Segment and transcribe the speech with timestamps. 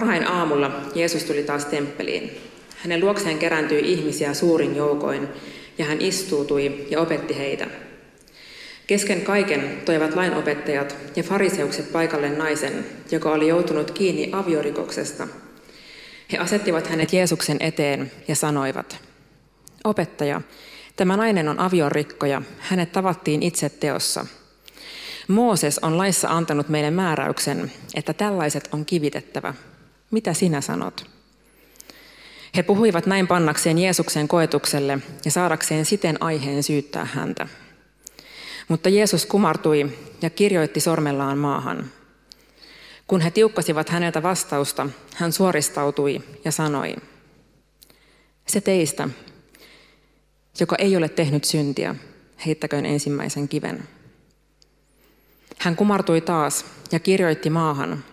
[0.00, 2.40] Varhain aamulla Jeesus tuli taas temppeliin.
[2.76, 5.28] Hänen luokseen kerääntyi ihmisiä suurin joukoin,
[5.78, 7.66] ja hän istuutui ja opetti heitä.
[8.86, 15.28] Kesken kaiken toivat lainopettajat ja fariseukset paikalle naisen, joka oli joutunut kiinni aviorikoksesta.
[16.32, 18.98] He asettivat hänet Jeesuksen eteen ja sanoivat,
[19.84, 20.40] Opettaja,
[20.96, 24.26] tämä nainen on aviorikkoja, hänet tavattiin itse teossa.
[25.28, 29.54] Mooses on laissa antanut meille määräyksen, että tällaiset on kivitettävä.
[30.10, 31.10] Mitä sinä sanot?
[32.56, 37.48] He puhuivat näin pannakseen Jeesuksen koetukselle ja saadakseen siten aiheen syyttää häntä.
[38.68, 41.90] Mutta Jeesus kumartui ja kirjoitti sormellaan maahan.
[43.06, 46.96] Kun he tiukkasivat häneltä vastausta, hän suoristautui ja sanoi,
[48.46, 49.08] se teistä,
[50.60, 51.94] joka ei ole tehnyt syntiä,
[52.46, 53.88] heittäköön ensimmäisen kiven.
[55.58, 58.04] Hän kumartui taas ja kirjoitti maahan,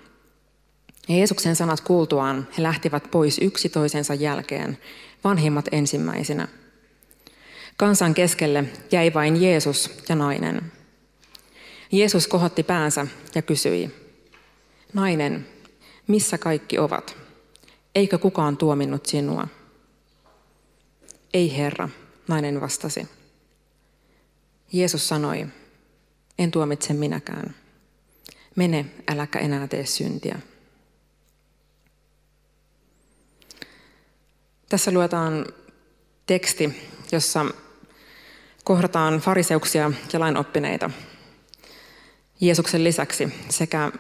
[1.07, 4.77] ja Jeesuksen sanat kuultuaan he lähtivät pois yksi toisensa jälkeen,
[5.23, 6.47] vanhimmat ensimmäisenä.
[7.77, 10.71] Kansan keskelle jäi vain Jeesus ja nainen.
[11.91, 13.91] Jeesus kohotti päänsä ja kysyi,
[14.93, 15.47] Nainen,
[16.07, 17.17] missä kaikki ovat?
[17.95, 19.47] Eikö kukaan tuominnut sinua?
[21.33, 21.89] Ei Herra,
[22.27, 23.07] nainen vastasi.
[24.73, 25.47] Jeesus sanoi,
[26.39, 27.55] en tuomitse minäkään.
[28.55, 30.39] Mene, äläkä enää tee syntiä.
[34.69, 35.45] Tässä luetaan
[36.25, 37.45] teksti, jossa
[38.63, 40.89] kohdataan fariseuksia ja lainoppineita
[42.41, 43.91] Jeesuksen lisäksi sekä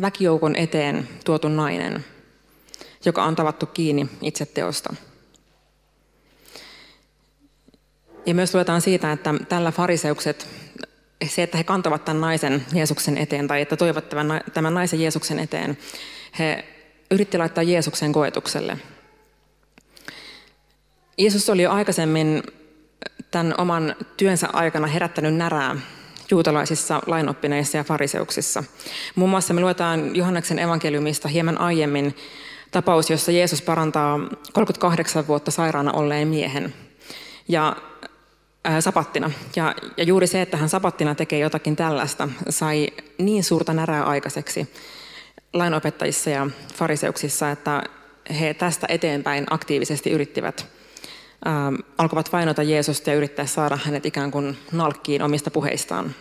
[0.00, 2.04] väkijoukon eteen tuotu nainen,
[3.04, 4.94] joka on tavattu kiinni itse teosta.
[8.26, 10.48] Ja myös luetaan siitä, että tällä fariseukset,
[11.28, 14.08] se, että he kantavat tämän naisen Jeesuksen eteen tai että toivat
[14.54, 15.78] tämän naisen Jeesuksen eteen,
[16.38, 16.64] he
[17.10, 18.78] yritti laittaa Jeesuksen koetukselle–
[21.20, 22.42] Jeesus oli jo aikaisemmin
[23.30, 25.76] tämän oman työnsä aikana herättänyt närää
[26.30, 28.64] juutalaisissa lainoppineissa ja fariseuksissa.
[29.14, 32.16] Muun muassa me luetaan Johanneksen evankeliumista hieman aiemmin
[32.70, 34.18] tapaus, jossa Jeesus parantaa
[34.52, 36.74] 38 vuotta sairaana olleen miehen
[37.48, 37.76] ja
[38.64, 39.30] ää, sapattina.
[39.56, 42.88] Ja, ja juuri se, että hän sapattina tekee jotakin tällaista, sai
[43.18, 44.72] niin suurta närää aikaiseksi
[45.52, 47.82] lainopettajissa ja fariseuksissa, että
[48.40, 50.79] he tästä eteenpäin aktiivisesti yrittivät
[51.46, 56.14] ähm, alkoivat vainota Jeesusta ja yrittää saada hänet ikään kuin nalkkiin omista puheistaan.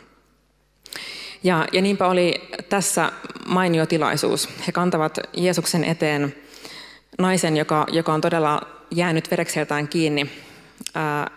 [1.44, 3.12] Ja, ja niinpä oli tässä
[3.46, 4.50] mainio tilaisuus.
[4.68, 6.36] He kantavat Jeesuksen eteen
[7.18, 10.32] naisen, joka, joka on todella jäänyt verekseltään kiinni
[10.96, 11.32] ää,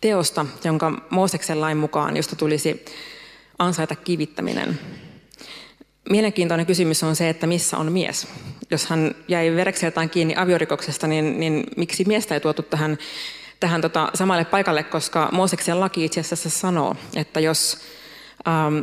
[0.00, 2.84] teosta, jonka Mooseksen lain mukaan, josta tulisi
[3.58, 4.78] ansaita kivittäminen.
[6.10, 8.28] Mielenkiintoinen kysymys on se, että missä on mies.
[8.72, 12.98] Jos hän jäi verekseltään kiinni aviorikoksesta, niin, niin miksi miestä ei tuotu tähän,
[13.60, 17.78] tähän tota, samalle paikalle, koska Mooseksen laki itse asiassa sanoo, että jos,
[18.48, 18.78] ähm,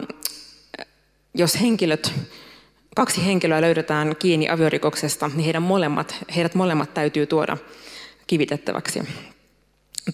[1.34, 2.14] jos henkilöt,
[2.96, 7.58] kaksi henkilöä löydetään kiinni aviorikoksesta, niin heidän molemmat, heidät molemmat täytyy tuoda
[8.28, 9.04] kivitettäväksi.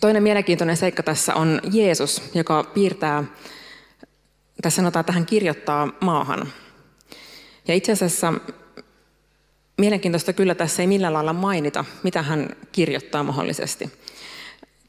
[0.01, 3.23] Toinen mielenkiintoinen seikka tässä on Jeesus, joka piirtää,
[4.61, 6.53] tässä sanotaan, että hän kirjoittaa maahan.
[7.67, 8.33] Ja itse asiassa
[9.77, 13.91] mielenkiintoista kyllä tässä ei millään lailla mainita, mitä hän kirjoittaa mahdollisesti.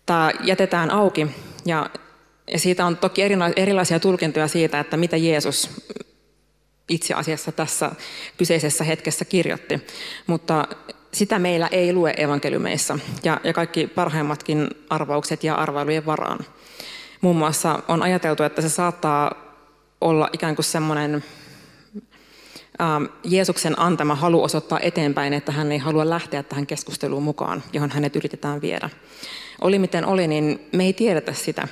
[0.06, 1.26] Tämä jätetään auki
[1.64, 1.90] ja,
[2.56, 3.22] siitä on toki
[3.56, 5.70] erilaisia tulkintoja siitä, että mitä Jeesus
[6.88, 7.90] itse asiassa tässä
[8.38, 9.86] kyseisessä hetkessä kirjoitti.
[10.26, 10.68] Mutta
[11.12, 16.38] sitä meillä ei lue evankeliumeissa ja, ja kaikki parhaimmatkin arvaukset ja arvailujen varaan.
[17.20, 19.32] Muun muassa on ajateltu, että se saattaa
[20.00, 21.24] olla ikään kuin semmoinen
[23.24, 28.16] Jeesuksen antama halu osoittaa eteenpäin, että hän ei halua lähteä tähän keskusteluun mukaan, johon hänet
[28.16, 28.90] yritetään viedä.
[29.60, 31.68] Oli miten oli, niin me ei tiedetä sitä.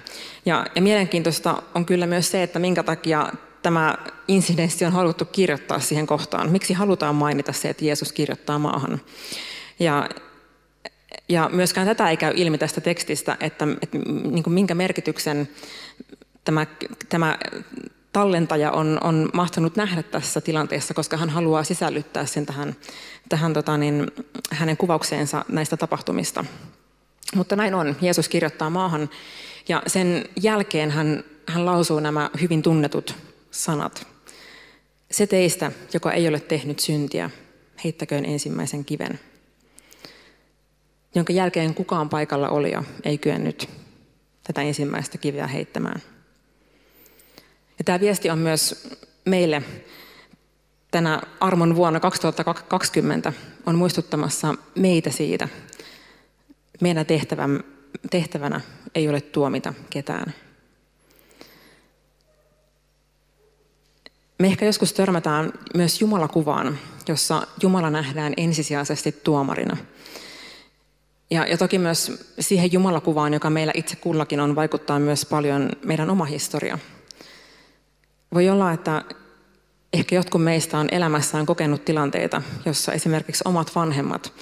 [0.47, 3.95] Ja, ja mielenkiintoista on kyllä myös se, että minkä takia tämä
[4.29, 6.51] insidenssi on haluttu kirjoittaa siihen kohtaan.
[6.51, 9.01] Miksi halutaan mainita se, että Jeesus kirjoittaa maahan?
[9.79, 10.09] Ja,
[11.29, 13.99] ja myöskään tätä ei käy ilmi tästä tekstistä, että, että
[14.31, 15.49] niin kuin minkä merkityksen
[16.45, 16.67] tämä,
[17.09, 17.39] tämä
[18.15, 22.77] tallentaja on, on mahtanut nähdä tässä tilanteessa, koska hän haluaa sisällyttää sen tähän,
[23.29, 24.11] tähän tota niin,
[24.51, 26.45] hänen kuvaukseensa näistä tapahtumista.
[27.35, 27.97] Mutta näin on.
[28.01, 29.11] Jeesus kirjoittaa maahan
[29.69, 33.15] ja sen jälkeen hän, hän lausuu nämä hyvin tunnetut
[33.51, 34.07] sanat.
[35.11, 37.31] Se teistä, joka ei ole tehnyt syntiä,
[37.85, 39.21] heittäköön ensimmäisen kiven.
[41.15, 43.69] Jonka jälkeen kukaan paikalla olija ei kyennyt
[44.43, 46.03] tätä ensimmäistä kiveä heittämään.
[47.79, 48.89] Ja tämä viesti on myös
[49.25, 49.63] meille
[50.91, 53.33] tänä armon vuonna 2020
[53.67, 55.49] on muistuttamassa meitä siitä.
[56.81, 57.07] Meidän
[58.11, 58.61] tehtävänä
[58.95, 60.35] ei ole tuomita ketään.
[64.39, 66.79] Me ehkä joskus törmätään myös Jumalakuvaan,
[67.09, 69.77] jossa Jumala nähdään ensisijaisesti tuomarina.
[71.31, 76.11] Ja, ja toki myös siihen Jumalakuvaan, joka meillä itse kullakin on, vaikuttaa myös paljon meidän
[76.11, 76.79] oma historia.
[78.35, 79.05] Voi olla, että
[79.93, 84.33] ehkä jotkut meistä on elämässään kokenut tilanteita, jossa esimerkiksi omat vanhemmat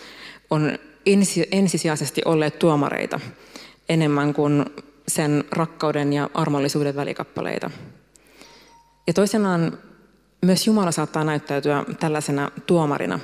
[0.50, 3.20] on ensi, ensisijaisesti olleet tuomareita
[3.88, 4.64] enemmän kuin
[5.08, 7.70] sen rakkauden ja armollisuuden välikappaleita.
[9.06, 9.78] Ja toisenaan
[10.42, 13.20] myös Jumala saattaa näyttäytyä tällaisena tuomarina,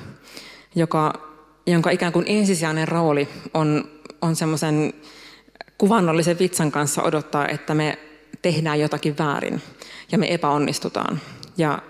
[0.75, 1.13] joka,
[1.67, 3.89] jonka ikään kuin ensisijainen rooli on,
[4.21, 4.93] on semmoisen
[5.77, 7.99] kuvannollisen vitsan kanssa odottaa, että me
[8.41, 9.61] tehdään jotakin väärin
[10.11, 11.21] ja me epäonnistutaan.
[11.57, 11.81] Ja,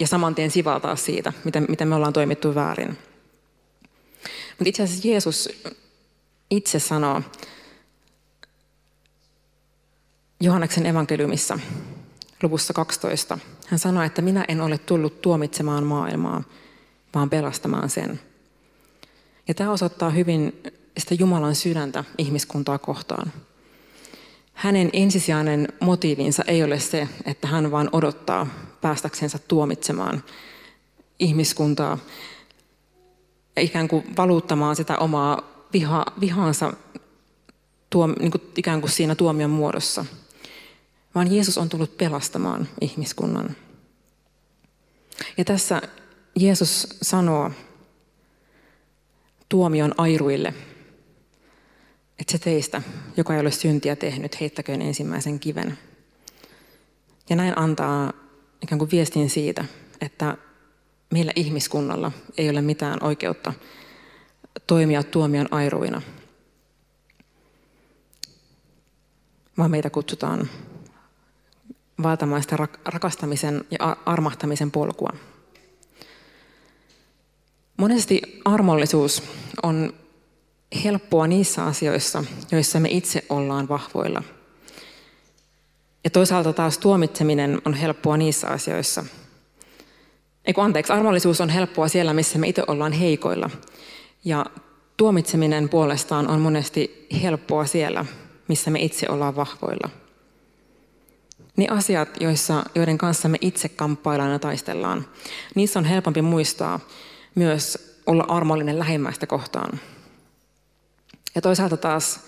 [0.00, 2.98] ja saman tien sivaltaa siitä, miten, miten me ollaan toimittu väärin.
[4.50, 5.48] Mutta itse asiassa Jeesus
[6.50, 7.22] itse sanoo
[10.40, 11.58] Johanneksen evankeliumissa
[12.42, 13.38] luvussa 12.
[13.66, 16.42] Hän sanoi, että minä en ole tullut tuomitsemaan maailmaa,
[17.14, 18.20] vaan pelastamaan sen.
[19.48, 20.62] Ja tämä osoittaa hyvin
[20.98, 23.32] sitä Jumalan sydäntä ihmiskuntaa kohtaan.
[24.58, 28.46] Hänen ensisijainen motiivinsa ei ole se, että hän vaan odottaa
[28.80, 30.24] päästäksensä tuomitsemaan
[31.18, 31.98] ihmiskuntaa
[33.56, 36.72] ikään kuin valuuttamaan sitä omaa viha, vihaansa
[37.90, 40.04] tuo, niin kuin ikään kuin siinä tuomion muodossa–
[41.14, 43.56] vaan Jeesus on tullut pelastamaan ihmiskunnan.
[45.36, 45.82] Ja tässä
[46.36, 47.50] Jeesus sanoo
[49.48, 50.54] tuomion airuille,
[52.18, 52.82] että se teistä,
[53.16, 55.78] joka ei ole syntiä tehnyt, heittäköön ensimmäisen kiven.
[57.30, 58.12] Ja näin antaa
[58.62, 59.64] ikään kuin viestin siitä,
[60.00, 60.36] että
[61.10, 63.52] meillä ihmiskunnalla ei ole mitään oikeutta
[64.66, 66.02] toimia tuomion airuina,
[69.58, 70.48] vaan meitä kutsutaan
[72.02, 72.42] vaeltamaan
[72.84, 75.12] rakastamisen ja armahtamisen polkua.
[77.76, 79.22] Monesti armollisuus
[79.62, 79.94] on
[80.84, 84.22] helppoa niissä asioissa, joissa me itse ollaan vahvoilla.
[86.04, 89.04] Ja toisaalta taas tuomitseminen on helppoa niissä asioissa.
[90.44, 93.50] Eiku anteeksi, armollisuus on helppoa siellä, missä me itse ollaan heikoilla.
[94.24, 94.46] Ja
[94.96, 98.04] tuomitseminen puolestaan on monesti helppoa siellä,
[98.48, 99.90] missä me itse ollaan vahvoilla.
[101.56, 105.06] Niin asiat, joissa, joiden kanssa me itse kamppaillaan ja taistellaan,
[105.54, 106.80] niissä on helpompi muistaa
[107.34, 109.80] myös olla armollinen lähimmäistä kohtaan.
[111.34, 112.20] Ja toisaalta taas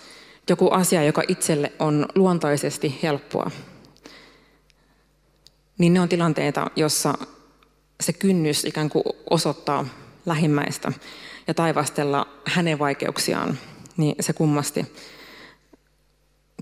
[0.49, 3.51] joku asia, joka itselle on luontaisesti helppoa,
[5.77, 7.13] niin ne on tilanteita, jossa
[8.01, 9.85] se kynnys ikään kuin osoittaa
[10.25, 10.91] lähimmäistä
[11.47, 13.57] ja taivastella hänen vaikeuksiaan,
[13.97, 14.85] niin se kummasti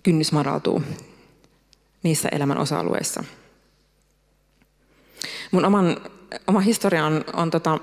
[0.04, 0.84] kynnys madaltuu
[2.04, 3.24] niissä elämän osa-alueissa.
[5.52, 5.98] Mun oman,
[6.48, 7.80] oma historia on, on tota,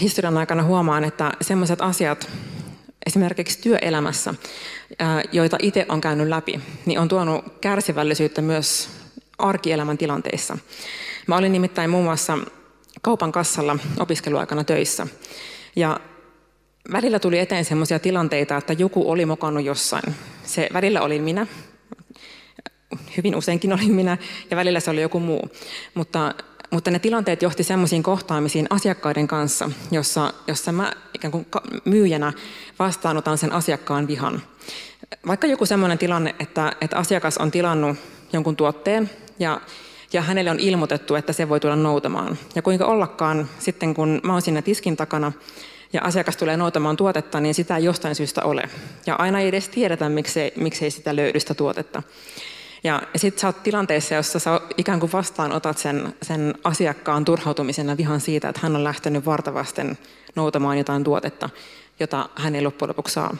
[0.00, 2.30] historian aikana huomaan, että sellaiset asiat,
[3.06, 4.34] esimerkiksi työelämässä,
[5.32, 8.88] joita itse on käynyt läpi, niin on tuonut kärsivällisyyttä myös
[9.38, 10.58] arkielämän tilanteissa.
[11.26, 12.38] Mä olin nimittäin muun muassa
[13.02, 15.06] kaupan kassalla opiskeluaikana töissä.
[15.76, 16.00] Ja
[16.92, 20.14] välillä tuli eteen sellaisia tilanteita, että joku oli mokannut jossain.
[20.44, 21.46] Se välillä oli minä,
[23.16, 24.18] hyvin useinkin olin minä
[24.50, 25.48] ja välillä se oli joku muu.
[25.94, 26.34] Mutta,
[26.72, 31.46] mutta ne tilanteet johti semmoisiin kohtaamisiin asiakkaiden kanssa, jossa, jossa mä ikään kuin
[31.84, 32.32] myyjänä
[32.78, 34.42] vastaanotan sen asiakkaan vihan.
[35.26, 37.96] Vaikka joku semmoinen tilanne, että, että asiakas on tilannut
[38.32, 39.60] jonkun tuotteen ja
[40.12, 42.38] ja hänelle on ilmoitettu, että se voi tulla noutamaan.
[42.54, 45.32] Ja kuinka ollakaan sitten, kun mä oon siinä tiskin takana
[45.92, 48.68] ja asiakas tulee noutamaan tuotetta, niin sitä ei jostain syystä ole.
[49.06, 52.02] Ja aina ei edes tiedetä, miksei, miksei sitä löydy sitä tuotetta.
[52.84, 57.96] Ja sitten sä oot tilanteessa, jossa sä ikään kuin vastaanotat sen, sen asiakkaan turhautumisen ja
[57.96, 59.98] vihan siitä, että hän on lähtenyt vartavasten
[60.34, 61.50] noutamaan jotain tuotetta,
[62.00, 63.36] jota hän ei loppujen lopuksi saa.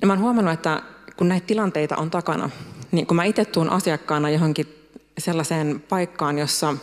[0.00, 0.82] Ja mä oon huomannut, että
[1.16, 2.50] kun näitä tilanteita on takana,
[2.92, 6.74] niin kun mä itse tuun asiakkaana johonkin sellaiseen paikkaan, jossa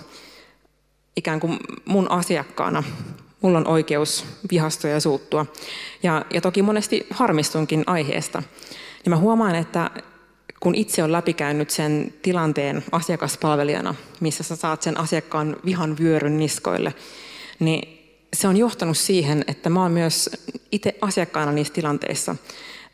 [1.16, 2.84] ikään kuin mun asiakkaana
[3.42, 5.46] mulla on oikeus vihastua ja suuttua.
[6.04, 8.44] Ja, ja toki monesti harmistunkin aiheesta.
[9.06, 9.92] Ja mä huomaan, että
[10.60, 16.94] kun itse on läpikäynyt sen tilanteen asiakaspalvelijana, missä sä saat sen asiakkaan vihan vyöryn niskoille,
[17.60, 17.96] niin
[18.34, 20.30] se on johtanut siihen, että mä oon myös
[20.72, 22.36] itse asiakkaana niissä tilanteissa.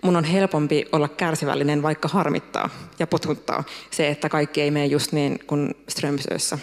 [0.02, 5.12] Mun on helpompi olla kärsivällinen, vaikka harmittaa ja potkuttaa se, että kaikki ei mene just
[5.12, 6.58] niin kuin Strömsössä.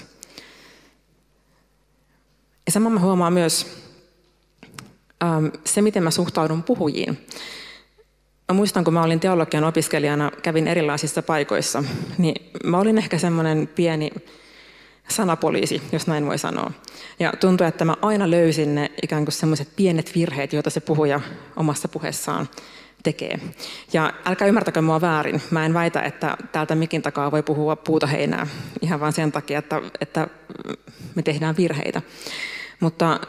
[2.67, 3.67] Ja sama mä huomaan myös
[5.23, 7.27] ähm, se, miten mä suhtaudun puhujiin.
[8.53, 11.85] Mä muistan, kun mä olin teologian opiskelijana, kävin erilaisissa paikoissa,
[12.19, 14.11] niin mä olin ehkä semmoinen pieni
[15.09, 16.73] sanapoliisi, jos näin voi sanoa.
[17.21, 21.21] Ja tuntui, että mä aina löysin ne ikään kuin semmoiset pienet virheet, joita se puhuja
[21.57, 22.49] omassa puheessaan
[23.03, 23.41] tekee.
[23.93, 25.43] Ja älkää ymmärtäkö mua väärin.
[25.51, 28.47] Mä en väitä, että täältä mikin takaa voi puhua puuta heinää
[28.83, 30.29] ihan vain sen takia, että, että
[31.15, 32.03] me tehdään virheitä.
[32.81, 33.21] Mutta,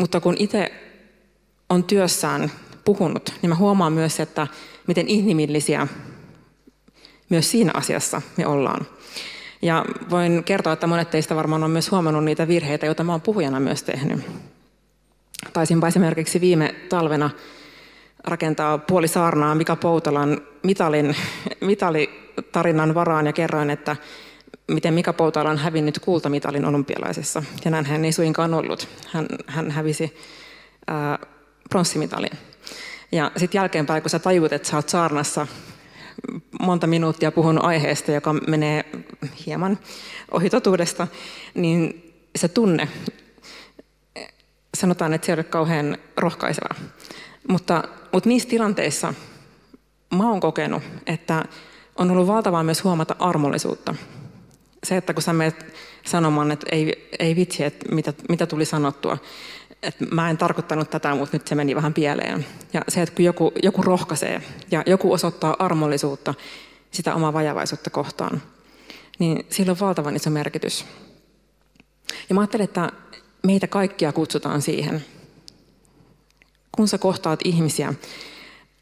[0.00, 0.72] mutta kun itse
[1.68, 2.50] on työssään
[2.84, 4.46] puhunut, niin mä huomaan myös, että
[4.86, 5.86] miten inhimillisiä
[7.28, 8.86] myös siinä asiassa me ollaan.
[9.62, 13.20] Ja voin kertoa, että monet teistä varmaan on myös huomannut niitä virheitä, joita mä oon
[13.20, 14.20] puhujana myös tehnyt.
[15.52, 17.30] Taisinpa esimerkiksi viime talvena
[18.24, 21.16] rakentaa puoli saarnaa Mika Poutalan mitalin,
[21.60, 23.96] mitalitarinan varaan ja kerroin, että
[24.68, 27.42] miten Mika Poutala on hävinnyt kultamitalin olympialaisessa.
[27.64, 28.88] Ja näin hän ei suinkaan ollut.
[29.08, 30.16] Hän, hän hävisi
[31.70, 32.38] pronssimitalin.
[33.12, 35.46] Ja sitten jälkeenpäin, kun sä tajuut, että sä oot saarnassa
[36.60, 38.84] monta minuuttia puhunut aiheesta, joka menee
[39.46, 39.78] hieman
[40.30, 41.08] ohi totuudesta,
[41.54, 42.88] niin se tunne,
[44.76, 46.74] sanotaan, että se ei ole kauhean rohkaiseva.
[47.48, 49.14] Mutta, mutta niissä tilanteissa
[50.14, 51.44] mä oon kokenut, että
[51.96, 53.94] on ollut valtavaa myös huomata armollisuutta.
[54.84, 55.66] Se, että kun sä menet
[56.06, 59.18] sanomaan, että ei, ei vitsi, että mitä, mitä tuli sanottua,
[59.82, 62.46] että mä en tarkoittanut tätä, mutta nyt se meni vähän pieleen.
[62.72, 66.34] Ja se, että kun joku, joku rohkaisee ja joku osoittaa armollisuutta
[66.90, 68.42] sitä omaa vajavaisuutta kohtaan,
[69.18, 70.84] niin sillä on valtavan iso merkitys.
[72.28, 72.92] Ja mä ajattelen, että
[73.42, 75.04] meitä kaikkia kutsutaan siihen.
[76.72, 77.94] Kun sä kohtaat ihmisiä,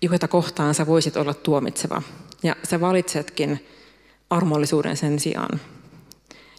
[0.02, 2.02] joita kohtaan sä voisit olla tuomitseva,
[2.42, 3.66] ja sä valitsetkin
[4.30, 5.60] armollisuuden sen sijaan.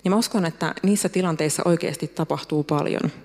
[0.04, 3.12] Ja mä uskon, että niissä tilanteissa oikeasti tapahtuu paljon–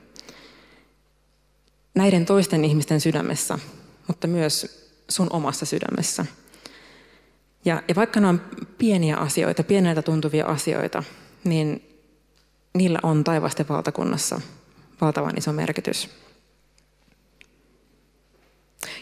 [1.96, 3.58] näiden toisten ihmisten sydämessä,
[4.06, 6.26] mutta myös sun omassa sydämessä.
[7.64, 8.40] Ja, ja vaikka ne on
[8.78, 11.02] pieniä asioita, pieneltä tuntuvia asioita,
[11.44, 11.82] niin
[12.74, 14.40] niillä on taivasten valtakunnassa
[15.00, 16.10] valtavan iso merkitys.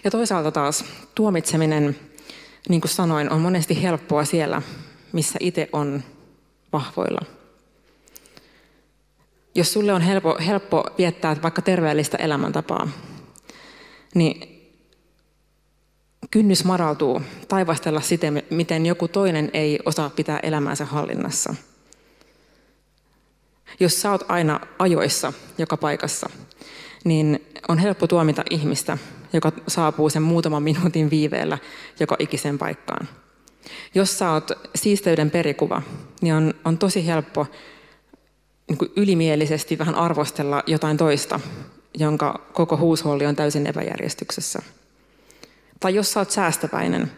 [0.04, 0.84] Ja toisaalta taas
[1.14, 1.96] tuomitseminen,
[2.68, 4.62] niin kuin sanoin, on monesti helppoa siellä,
[5.12, 6.02] missä itse on
[6.72, 7.20] vahvoilla–
[9.54, 12.88] jos sulle on helppo, helppo viettää vaikka terveellistä elämäntapaa,
[14.14, 14.54] niin
[16.30, 21.54] kynnys madaltuu taivastella siten, miten joku toinen ei osaa pitää elämäänsä hallinnassa.
[23.80, 26.30] Jos sä oot aina ajoissa joka paikassa,
[27.04, 28.98] niin on helppo tuomita ihmistä,
[29.32, 31.58] joka saapuu sen muutaman minuutin viiveellä
[32.00, 33.08] joka ikisen paikkaan.
[33.94, 35.82] Jos sä oot siisteyden perikuva,
[36.20, 37.46] niin on, on tosi helppo
[38.68, 41.40] niin kuin ylimielisesti vähän arvostella jotain toista,
[41.98, 44.62] jonka koko huusholli on täysin epäjärjestyksessä.
[45.80, 47.12] Tai jos sä oot säästäväinen,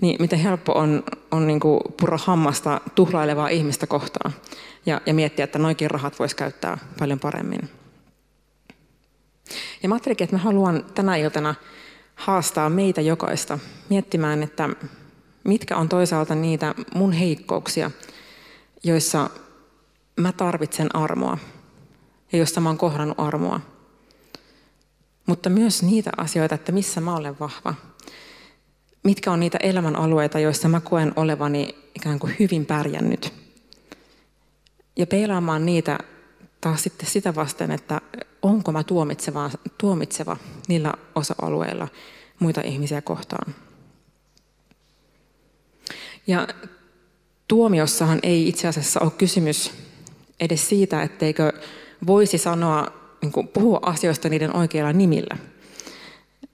[0.00, 4.32] niin miten helppo on, on niin kuin purra hammasta tuhlailevaa ihmistä kohtaan
[4.86, 7.70] ja, ja miettiä, että noikin rahat voisi käyttää paljon paremmin.
[9.82, 11.54] Ja mä ajattelin, että mä haluan tänä iltana
[12.14, 13.58] haastaa meitä jokaista
[13.88, 14.68] miettimään, että
[15.44, 17.90] mitkä on toisaalta niitä mun heikkouksia,
[18.82, 19.30] joissa
[20.16, 21.38] mä tarvitsen armoa
[22.32, 23.60] ja josta mä oon kohdannut armoa.
[25.26, 27.74] Mutta myös niitä asioita, että missä mä olen vahva.
[29.04, 33.32] Mitkä on niitä elämän alueita, joissa mä koen olevani ikään kuin hyvin pärjännyt.
[34.96, 35.98] Ja peilaamaan niitä
[36.60, 38.00] taas sitten sitä vasten, että
[38.42, 40.36] onko mä tuomitseva, tuomitseva
[40.68, 41.88] niillä osa-alueilla
[42.38, 43.54] muita ihmisiä kohtaan.
[46.26, 46.48] Ja
[47.48, 49.81] tuomiossahan ei itse asiassa ole kysymys
[50.40, 51.52] edes siitä, etteikö
[52.06, 52.86] voisi sanoa,
[53.22, 55.36] niin kuin puhua asioista niiden oikeilla nimillä.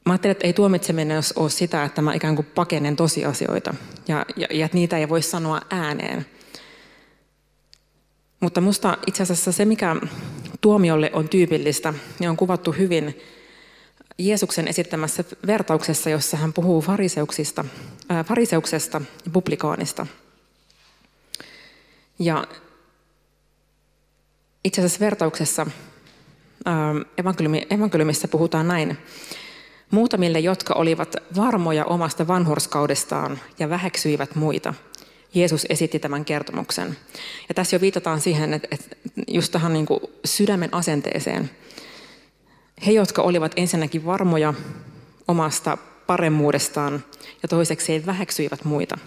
[0.06, 3.74] Mä ajattelen, että ei tuomitseminen ole sitä, että mä ikään kuin pakenen tosiasioita
[4.08, 6.26] ja, ja, ja että niitä ei voi sanoa ääneen.
[8.40, 9.96] Mutta musta itse asiassa se, mikä
[10.60, 13.18] tuomiolle on tyypillistä, niin on kuvattu hyvin
[14.18, 17.64] Jeesuksen esittämässä vertauksessa, jossa hän puhuu fariseuksista,
[18.08, 20.06] ää, fariseuksesta ja publikaanista.
[22.18, 22.46] Ja
[24.68, 25.66] itse asiassa vertauksessa
[27.18, 28.98] evankeliumi, evankeliumissa puhutaan näin.
[29.90, 34.74] Muutamille, jotka olivat varmoja omasta vanhurskaudestaan ja väheksyivät muita,
[35.34, 36.96] Jeesus esitti tämän kertomuksen.
[37.48, 38.96] Ja tässä jo viitataan siihen, että, että
[39.28, 41.50] just tähän niin kuin sydämen asenteeseen.
[42.86, 44.54] He, jotka olivat ensinnäkin varmoja
[45.28, 47.04] omasta paremmuudestaan
[47.42, 48.98] ja toiseksi väheksyivät muita,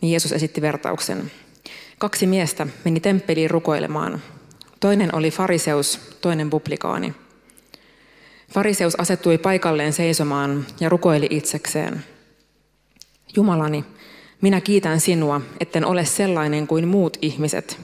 [0.00, 1.30] niin Jeesus esitti vertauksen.
[1.98, 4.22] Kaksi miestä meni temppeliin rukoilemaan.
[4.80, 7.14] Toinen oli fariseus, toinen publikaani.
[8.52, 12.04] Fariseus asettui paikalleen seisomaan ja rukoili itsekseen.
[13.36, 13.84] Jumalani,
[14.40, 17.80] minä kiitän sinua, etten ole sellainen kuin muut ihmiset,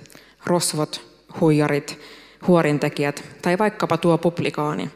[0.47, 1.07] rosvot,
[1.41, 1.99] huijarit,
[2.47, 4.91] huorintekijät tai vaikkapa tuo publikaani.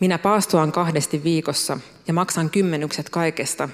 [0.00, 3.68] Minä paastoan kahdesti viikossa ja maksan kymmenykset kaikesta,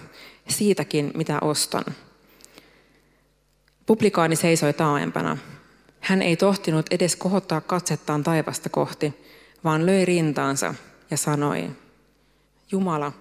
[0.48, 1.84] siitäkin mitä ostan.
[3.86, 5.36] Publikaani seisoi taaempana.
[6.00, 9.14] Hän ei tohtinut edes kohottaa katsettaan taivasta kohti,
[9.64, 10.74] vaan löi rintaansa
[11.10, 11.70] ja sanoi,
[12.72, 13.12] Jumala,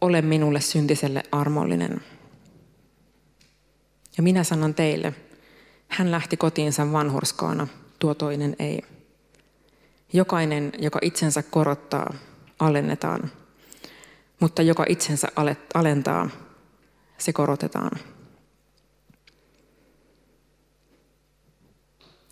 [0.00, 2.00] ole minulle syntiselle armollinen.
[4.16, 5.14] Ja minä sanon teille,
[5.88, 7.66] hän lähti kotiinsa vanhurskaana,
[7.98, 8.82] tuo toinen ei.
[10.12, 12.14] Jokainen, joka itsensä korottaa,
[12.58, 13.30] alennetaan,
[14.40, 15.28] mutta joka itsensä
[15.74, 16.30] alentaa,
[17.18, 17.90] se korotetaan.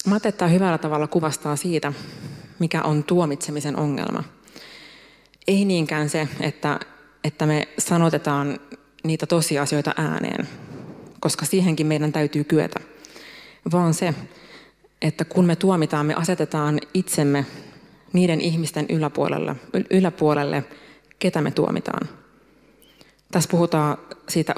[0.04, 1.92] Tämä hyvällä tavalla kuvastaa siitä,
[2.58, 4.24] mikä on tuomitsemisen ongelma.
[5.46, 6.80] Ei niinkään se, että,
[7.24, 8.60] että me sanotetaan
[9.04, 10.48] niitä tosiasioita ääneen,
[11.20, 12.80] koska siihenkin meidän täytyy kyetä,
[13.72, 14.14] vaan se,
[15.02, 17.46] että kun me tuomitaan, me asetetaan itsemme
[18.12, 19.56] niiden ihmisten yläpuolelle,
[19.90, 20.64] yläpuolelle
[21.18, 22.08] ketä me tuomitaan.
[23.32, 24.54] Tässä puhutaan siitä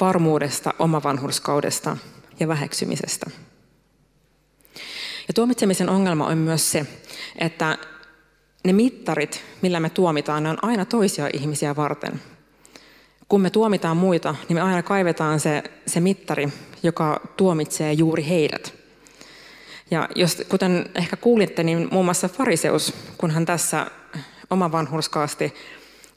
[0.00, 1.96] varmuudesta, omavanhurskaudesta
[2.40, 3.30] ja väheksymisestä.
[5.32, 6.86] Ja tuomitsemisen ongelma on myös se,
[7.38, 7.78] että
[8.64, 12.20] ne mittarit, millä me tuomitaan, ne on aina toisia ihmisiä varten.
[13.28, 16.48] Kun me tuomitaan muita, niin me aina kaivetaan se, se mittari,
[16.82, 18.74] joka tuomitsee juuri heidät.
[19.90, 23.86] Ja jos, kuten ehkä kuulitte, niin muun muassa fariseus, kun hän tässä
[24.50, 25.54] oma vanhurskaasti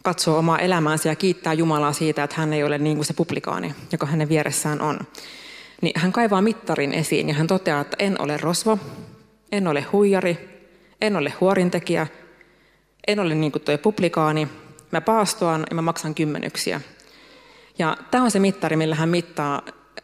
[0.04, 3.76] katsoo omaa elämäänsä ja kiittää Jumalaa siitä, että hän ei ole niin kuin se publikaani,
[3.92, 5.00] joka hänen vieressään on,
[5.82, 8.80] niin hän kaivaa mittarin esiin ja hän toteaa, että en ole rosvo,
[9.52, 10.66] en ole huijari,
[11.02, 12.08] en ole huorintekijä,
[13.08, 14.48] en ole niin kuin tuo publikaani,
[14.92, 16.82] mä paastoan ja mä maksan kymmenyksiä.
[17.80, 19.62] Ja tämä on se mittari, millä hän mittaa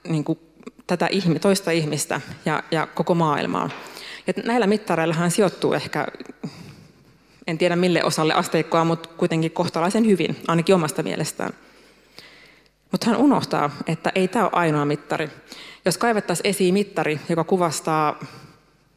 [0.07, 0.39] niin kuin
[0.87, 1.09] tätä
[1.41, 3.69] toista ihmistä ja, ja koko maailmaa.
[4.27, 6.07] Ja näillä mittareilla hän sijoittuu ehkä,
[7.47, 11.53] en tiedä mille osalle asteikkoa, mutta kuitenkin kohtalaisen hyvin, ainakin omasta mielestään.
[12.91, 15.29] Mutta hän unohtaa, että ei tämä ole ainoa mittari.
[15.85, 18.19] Jos kaivettaisiin esiin mittari, joka kuvastaa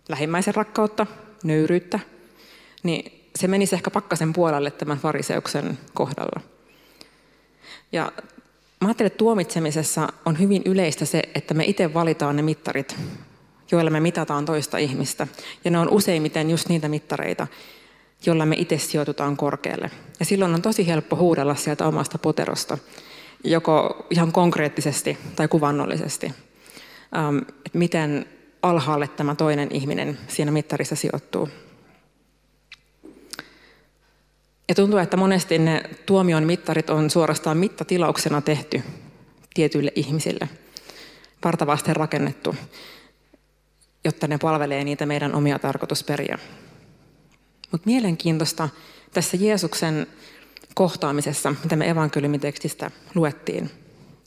[0.09, 1.07] lähimmäisen rakkautta,
[1.45, 2.01] nöyryyttä,
[2.83, 6.41] niin se menisi ehkä pakkasen puolelle tämän fariseuksen kohdalla.
[7.93, 8.13] Ja
[8.81, 12.97] mä ajattelen, että tuomitsemisessa on hyvin yleistä se, että me itse valitaan ne mittarit,
[13.71, 15.27] joilla me mitataan toista ihmistä.
[15.65, 17.47] Ja ne on useimmiten just niitä mittareita,
[18.27, 19.91] joilla me itse sijoitutaan korkealle.
[20.21, 22.79] Ja silloin on tosi helppo huudella sieltä omasta poterosta,
[23.45, 26.27] joko ihan konkreettisesti tai kuvannollisesti,
[27.17, 28.27] ähm, että miten
[28.65, 31.49] alhaalle tämä toinen ihminen siinä mittarissa sijoittuu.
[34.69, 38.83] Ja tuntuu, että monesti ne tuomion mittarit on suorastaan mittatilauksena tehty
[39.55, 40.49] tietyille ihmisille,
[41.41, 42.55] partavasten rakennettu,
[44.05, 46.39] jotta ne palvelee niitä meidän omia tarkoitusperiä.
[47.73, 48.69] Mutta mielenkiintoista
[49.13, 50.07] tässä Jeesuksen
[50.75, 53.71] kohtaamisessa, mitä me evankeliumitekstistä luettiin,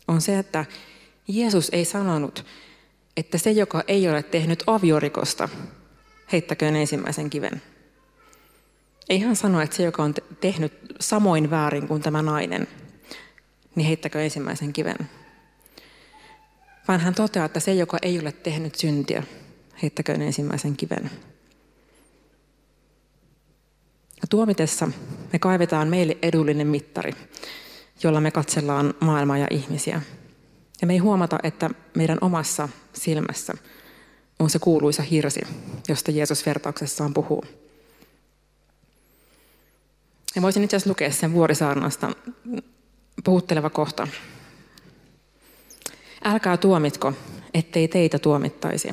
[0.07, 0.65] on se, että
[1.27, 2.45] Jeesus ei sanonut,
[3.17, 5.49] että se, joka ei ole tehnyt aviorikosta,
[6.31, 7.61] heittäköön ensimmäisen kiven.
[9.09, 12.67] Ei hän sano, että se, joka on tehnyt samoin väärin kuin tämä nainen,
[13.75, 14.97] niin heittäkö ensimmäisen kiven.
[16.87, 19.23] Vaan hän toteaa, että se, joka ei ole tehnyt syntiä,
[19.81, 21.11] heittäköön ensimmäisen kiven.
[24.21, 24.91] Ja tuomitessa
[25.33, 27.13] me kaivetaan meille edullinen mittari,
[28.03, 30.01] jolla me katsellaan maailmaa ja ihmisiä.
[30.81, 33.53] Ja me ei huomata, että meidän omassa silmässä
[34.39, 35.41] on se kuuluisa hirsi,
[35.87, 37.43] josta Jeesus vertauksessaan puhuu.
[40.35, 42.11] Ja voisin itse asiassa lukea sen vuorisaarnasta
[43.23, 44.07] puhutteleva kohta.
[46.23, 47.13] Älkää tuomitko,
[47.53, 48.89] ettei teitä tuomittaisi.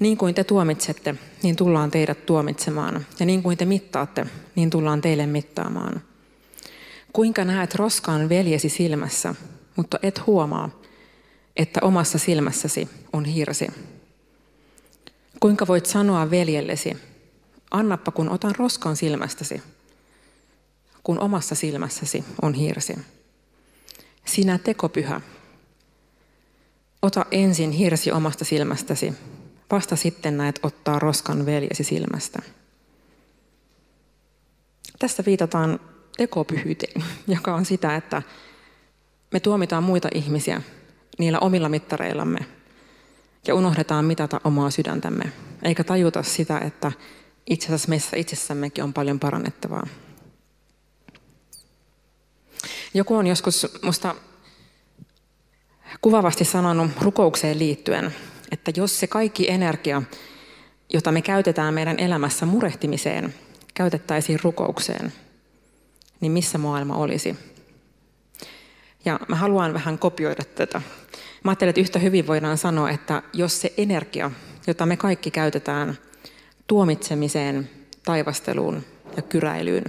[0.00, 3.06] Niin kuin te tuomitsette, niin tullaan teidät tuomitsemaan.
[3.20, 6.02] Ja niin kuin te mittaatte, niin tullaan teille mittaamaan.
[7.12, 9.34] Kuinka näet roskaan veljesi silmässä,
[9.76, 10.70] mutta et huomaa,
[11.56, 13.68] että omassa silmässäsi on hirsi?
[15.40, 16.96] Kuinka voit sanoa veljellesi,
[17.70, 19.62] annappa kun otan roskan silmästäsi,
[21.02, 22.98] kun omassa silmässäsi on hirsi?
[24.24, 25.20] Sinä tekopyhä,
[27.02, 29.12] ota ensin hirsi omasta silmästäsi,
[29.70, 32.38] vasta sitten näet ottaa roskan veljesi silmästä.
[34.98, 35.80] Tässä viitataan
[36.16, 37.04] tekopyhyyteen,
[37.36, 38.22] joka on sitä, että
[39.32, 40.62] me tuomitaan muita ihmisiä
[41.18, 42.38] niillä omilla mittareillamme
[43.46, 46.92] ja unohdetaan mitata omaa sydäntämme, eikä tajuta sitä, että
[47.46, 49.86] itse asiassa meissä itsessämmekin on paljon parannettavaa.
[52.94, 54.14] Joku on joskus musta
[56.00, 58.14] kuvavasti sanonut rukoukseen liittyen,
[58.50, 60.02] että jos se kaikki energia,
[60.92, 63.34] jota me käytetään meidän elämässä murehtimiseen,
[63.74, 65.12] käytettäisiin rukoukseen,
[66.20, 67.36] niin missä maailma olisi?
[69.06, 70.82] Ja mä haluan vähän kopioida tätä.
[71.44, 74.30] Mä ajattelen, että yhtä hyvin voidaan sanoa, että jos se energia,
[74.66, 75.98] jota me kaikki käytetään
[76.66, 77.70] tuomitsemiseen,
[78.04, 78.84] taivasteluun
[79.16, 79.84] ja kyräilyyn,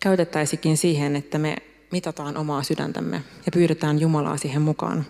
[0.00, 1.56] käytettäisikin siihen, että me
[1.92, 5.06] mitataan omaa sydäntämme ja pyydetään Jumalaa siihen mukaan.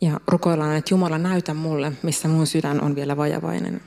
[0.00, 3.80] Ja rukoillaan, että Jumala näytä mulle, missä mun sydän on vielä vajavainen.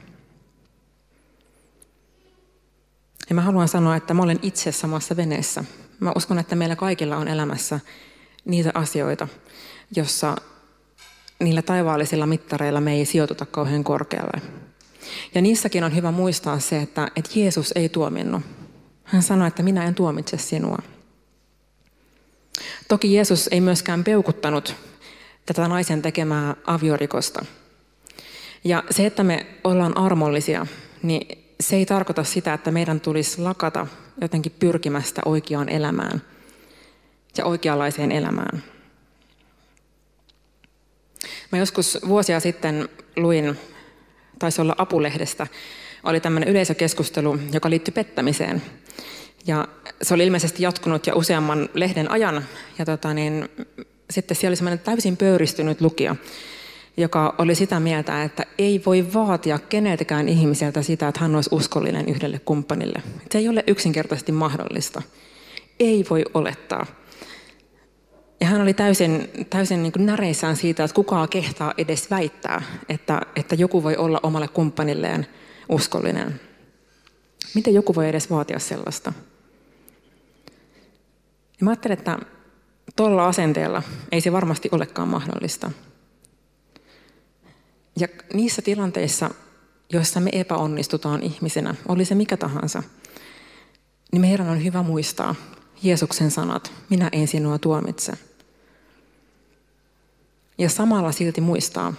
[3.30, 5.64] Ja mä haluan sanoa, että mä olen itse samassa veneessä.
[6.02, 7.80] Mä uskon, että meillä kaikilla on elämässä
[8.46, 9.28] niitä asioita,
[9.96, 10.36] jossa
[11.40, 14.42] niillä taivaallisilla mittareilla me ei sijoituta kauhean korkealle.
[15.36, 18.42] Ja niissäkin on hyvä muistaa se, että, että Jeesus ei tuominnut.
[19.04, 20.78] Hän sanoi, että minä en tuomitse sinua.
[22.88, 24.76] Toki Jeesus ei myöskään peukuttanut
[25.46, 27.46] tätä naisen tekemää aviorikosta.
[28.64, 30.68] Ja se, että me ollaan armollisia,
[31.04, 33.88] niin se ei tarkoita sitä, että meidän tulisi lakata
[34.22, 36.22] jotenkin pyrkimästä oikeaan elämään
[37.38, 38.64] ja oikeanlaiseen elämään.
[41.52, 43.60] Mä joskus vuosia sitten luin,
[44.40, 45.48] taisi olla Apulehdestä,
[46.04, 48.62] oli tämmöinen yleisökeskustelu, joka liittyi pettämiseen.
[49.48, 49.68] Ja
[50.02, 52.46] se oli ilmeisesti jatkunut jo useamman lehden ajan.
[52.80, 53.50] Ja tota niin,
[54.10, 56.16] sitten siellä oli semmoinen täysin pöyristynyt lukija,
[56.98, 62.10] joka oli sitä mieltä, että ei voi vaatia keneltäkään ihmiseltä sitä, että hän olisi uskollinen
[62.10, 63.04] yhdelle kumppanille.
[63.32, 65.02] Se ei ole yksinkertaisesti mahdollista.
[65.80, 66.86] Ei voi olettaa.
[68.42, 73.22] Ja hän oli täysin, täysin niin kuin näreissään siitä, että kukaan kehtaa edes väittää, että,
[73.36, 75.28] että joku voi olla omalle kumppanilleen
[75.70, 76.42] uskollinen.
[77.56, 79.14] Miten joku voi edes vaatia sellaista?
[81.60, 82.20] Ja mä ajattelen, että
[82.96, 85.72] tuolla asenteella ei se varmasti olekaan mahdollista.
[88.00, 89.30] Ja niissä tilanteissa,
[89.94, 92.84] joissa me epäonnistutaan ihmisenä, oli se mikä tahansa,
[94.12, 95.36] niin meidän on hyvä muistaa
[95.84, 98.14] Jeesuksen sanat, minä en sinua tuomitse.
[100.58, 101.94] Ja samalla silti muistaa,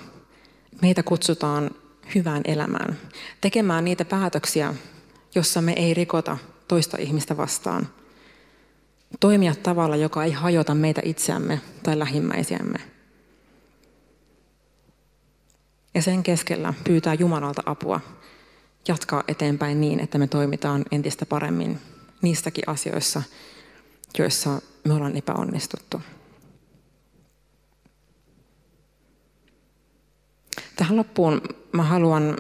[0.83, 1.71] meitä kutsutaan
[2.15, 2.99] hyvään elämään,
[3.41, 4.75] tekemään niitä päätöksiä,
[5.35, 7.89] jossa me ei rikota toista ihmistä vastaan.
[9.21, 12.92] Toimia tavalla, joka ei hajota meitä itseämme tai lähimmäisiämme.
[15.95, 18.01] Ja sen keskellä pyytää Jumalalta apua
[18.89, 21.79] jatkaa eteenpäin niin, että me toimitaan entistä paremmin
[22.23, 23.23] niistäkin asioissa,
[24.19, 26.01] joissa me ollaan epäonnistuttu.
[30.77, 32.37] Tähän loppuun mä haluan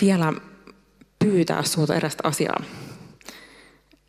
[0.00, 0.32] vielä
[1.18, 2.62] pyytää sinulta erästä asiaa.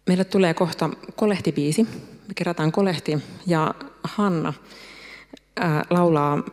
[0.08, 1.84] Meille tulee kohta kolehtibiisi.
[2.28, 4.54] Me kerätään kolehti ja Hanna
[5.90, 6.44] laulaa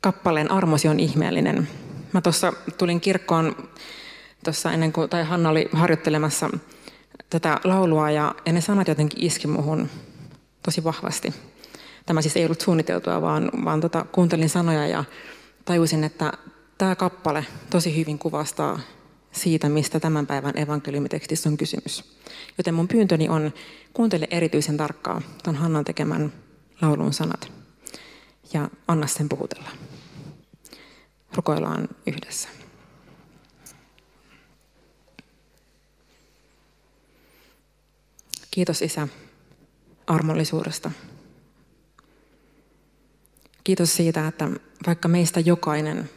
[0.00, 1.68] kappaleen Armosi on ihmeellinen.
[2.12, 3.56] Mä tuossa tulin kirkkoon
[4.44, 6.50] tuossa ennen kuin, tai Hanna oli harjoittelemassa
[7.30, 9.88] tätä laulua ja, ja ne sanat jotenkin iski muhun
[10.62, 11.34] tosi vahvasti.
[12.06, 15.04] Tämä siis ei ollut suunniteltua, vaan, vaan tota, kuuntelin sanoja ja
[15.64, 16.32] tajusin, että
[16.78, 18.80] tämä kappale tosi hyvin kuvastaa
[19.32, 22.18] siitä, mistä tämän päivän evankeliumitekstissä on kysymys.
[22.58, 23.52] Joten mun pyyntöni on,
[23.92, 26.32] kuuntele erityisen tarkkaan tuon Hannan tekemän
[26.84, 27.52] laulun sanat
[28.52, 29.68] ja anna sen puhutella.
[31.36, 32.48] Rukoillaan yhdessä.
[38.50, 39.08] Kiitos Isä
[40.06, 40.90] armollisuudesta.
[43.64, 44.48] Kiitos siitä, että
[44.86, 46.10] vaikka meistä jokainen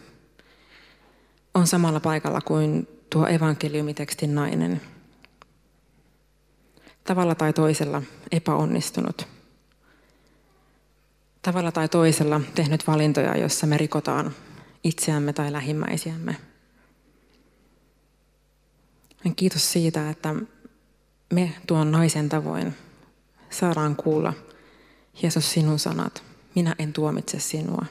[1.54, 4.82] on samalla paikalla kuin tuo evankeliumitekstin nainen,
[7.04, 8.02] tavalla tai toisella
[8.32, 9.28] epäonnistunut–
[11.48, 14.36] tavalla tai toisella tehnyt valintoja, joissa me rikotaan
[14.84, 16.36] itseämme tai lähimmäisiämme.
[19.36, 20.36] Kiitos siitä, että
[21.34, 22.76] me tuon naisen tavoin
[23.50, 24.34] saadaan kuulla
[25.22, 26.24] Jeesus sinun sanat.
[26.56, 27.86] Minä en tuomitse sinua.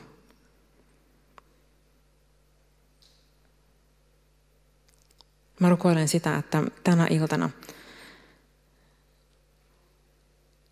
[5.60, 7.50] Mä rukoilen sitä, että tänä iltana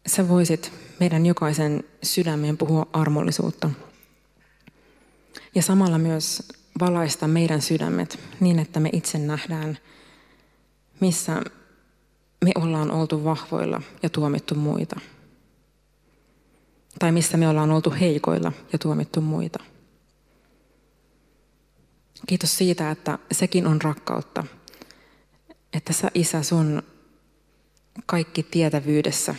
[0.07, 3.71] sä voisit meidän jokaisen sydämeen puhua armollisuutta.
[5.55, 6.49] Ja samalla myös
[6.81, 9.79] valaista meidän sydämet niin, että me itse nähdään,
[11.01, 11.43] missä
[12.45, 15.01] me ollaan oltu vahvoilla ja tuomittu muita.
[16.99, 19.59] Tai missä me ollaan oltu heikoilla ja tuomittu muita.
[22.27, 24.45] Kiitos siitä, että sekin on rakkautta.
[25.73, 26.83] Että sä isä sun
[28.07, 29.35] kaikki tietävyydessä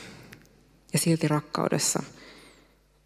[0.95, 2.03] ja silti rakkaudessa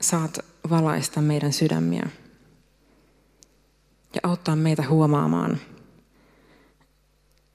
[0.01, 2.09] saat valaista meidän sydämiä
[4.13, 5.57] ja auttaa meitä huomaamaan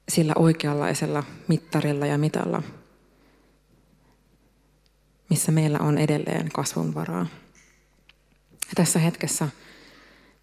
[0.08, 2.62] sillä oikeanlaisella mittarilla ja mitalla,
[5.30, 7.26] missä meillä on edelleen kasvun varaa.
[8.52, 9.48] Ja tässä hetkessä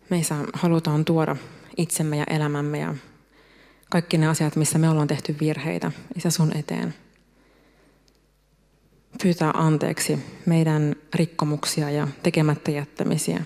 [0.09, 1.35] meissä halutaan tuoda
[1.77, 2.95] itsemme ja elämämme ja
[3.89, 6.93] kaikki ne asiat, missä me ollaan tehty virheitä, Isä sun eteen.
[9.23, 13.45] Pyytää anteeksi meidän rikkomuksia ja tekemättä jättämisiä.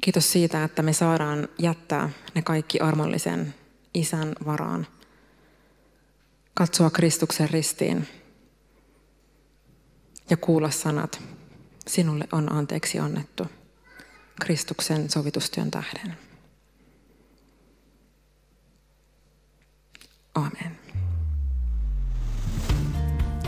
[0.00, 3.54] Kiitos siitä, että me saadaan jättää ne kaikki armollisen
[3.94, 4.86] isän varaan.
[6.54, 8.08] Katsoa Kristuksen ristiin
[10.30, 11.22] ja kuulla sanat.
[11.86, 13.46] Sinulle on anteeksi annettu
[14.40, 16.16] Kristuksen sovitustyön tähden.
[20.34, 20.89] Amen.